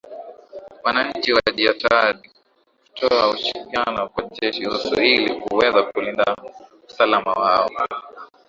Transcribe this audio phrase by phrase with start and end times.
[0.83, 2.29] Wananchi wajiatahidi
[2.91, 6.35] kutoa ushirikiano kwa Jeshi Usu ili kuweza kulinda
[6.89, 7.69] usalama wao